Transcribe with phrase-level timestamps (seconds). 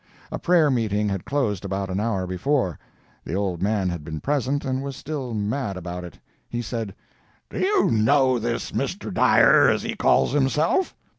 [0.31, 2.79] A prayer meeting had closed about an hour before.
[3.23, 6.17] The old man had been present and was still mad about it.
[6.49, 6.95] He said:
[7.51, 9.13] "Do you know this Mr.
[9.13, 10.95] Dyer, as he calls himself?"